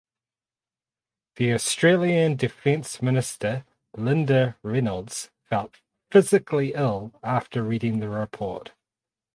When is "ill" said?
6.73-7.13